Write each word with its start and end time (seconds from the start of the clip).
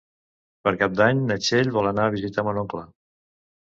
Per 0.67 0.73
Cap 0.79 0.95
d'Any 1.01 1.23
na 1.27 1.39
Txell 1.43 1.71
vol 1.79 1.93
anar 1.93 2.09
a 2.09 2.17
visitar 2.19 2.51
mon 2.51 2.63
oncle. 2.67 2.87